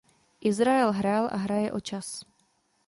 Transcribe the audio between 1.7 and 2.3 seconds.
o čas.